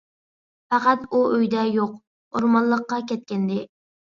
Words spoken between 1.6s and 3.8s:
يوق، ئورمانلىققا كەتكەنىدى.